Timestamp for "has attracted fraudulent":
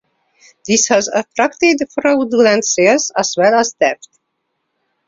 0.87-2.65